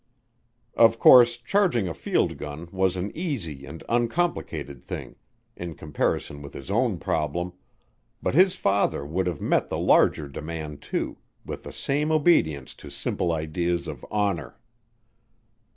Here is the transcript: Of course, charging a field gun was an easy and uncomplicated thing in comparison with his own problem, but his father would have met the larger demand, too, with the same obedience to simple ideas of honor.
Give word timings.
Of 0.75 0.97
course, 0.97 1.37
charging 1.37 1.87
a 1.87 1.93
field 1.93 2.39
gun 2.39 2.67
was 2.71 2.95
an 2.97 3.15
easy 3.15 3.67
and 3.67 3.83
uncomplicated 3.87 4.83
thing 4.83 5.15
in 5.55 5.75
comparison 5.75 6.41
with 6.41 6.55
his 6.55 6.71
own 6.71 6.97
problem, 6.97 7.53
but 8.19 8.33
his 8.33 8.55
father 8.55 9.05
would 9.05 9.27
have 9.27 9.41
met 9.41 9.69
the 9.69 9.77
larger 9.77 10.27
demand, 10.27 10.81
too, 10.81 11.19
with 11.45 11.61
the 11.61 11.71
same 11.71 12.11
obedience 12.11 12.73
to 12.81 12.89
simple 12.89 13.31
ideas 13.31 13.87
of 13.87 14.03
honor. 14.09 14.57